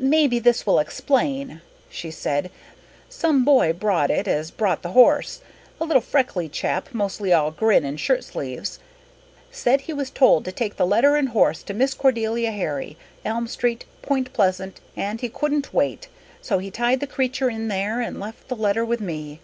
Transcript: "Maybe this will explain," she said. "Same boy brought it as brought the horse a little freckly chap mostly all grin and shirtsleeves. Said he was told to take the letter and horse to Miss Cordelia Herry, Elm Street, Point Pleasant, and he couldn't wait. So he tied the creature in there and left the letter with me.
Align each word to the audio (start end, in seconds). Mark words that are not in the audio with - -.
"Maybe 0.00 0.40
this 0.40 0.66
will 0.66 0.80
explain," 0.80 1.60
she 1.88 2.10
said. 2.10 2.50
"Same 3.08 3.44
boy 3.44 3.72
brought 3.72 4.10
it 4.10 4.26
as 4.26 4.50
brought 4.50 4.82
the 4.82 4.90
horse 4.98 5.42
a 5.80 5.84
little 5.84 6.00
freckly 6.02 6.48
chap 6.48 6.88
mostly 6.92 7.32
all 7.32 7.52
grin 7.52 7.84
and 7.84 7.96
shirtsleeves. 7.96 8.80
Said 9.52 9.82
he 9.82 9.92
was 9.92 10.10
told 10.10 10.44
to 10.44 10.50
take 10.50 10.74
the 10.76 10.84
letter 10.84 11.14
and 11.14 11.28
horse 11.28 11.62
to 11.62 11.72
Miss 11.72 11.94
Cordelia 11.94 12.50
Herry, 12.50 12.96
Elm 13.24 13.46
Street, 13.46 13.84
Point 14.02 14.32
Pleasant, 14.32 14.80
and 14.96 15.20
he 15.20 15.28
couldn't 15.28 15.72
wait. 15.72 16.08
So 16.42 16.58
he 16.58 16.72
tied 16.72 16.98
the 16.98 17.06
creature 17.06 17.48
in 17.48 17.68
there 17.68 18.00
and 18.00 18.18
left 18.18 18.48
the 18.48 18.56
letter 18.56 18.84
with 18.84 19.00
me. 19.00 19.38